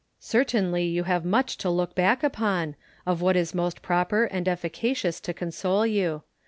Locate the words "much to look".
1.23-1.93